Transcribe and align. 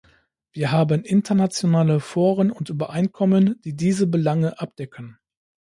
Wir 0.51 0.71
haben 0.71 1.03
internationale 1.03 1.99
Foren 1.99 2.49
und 2.49 2.69
Übereinkommen, 2.71 3.61
die 3.65 3.75
diese 3.75 4.07
Belange 4.07 4.59
abdecken. 4.59 5.19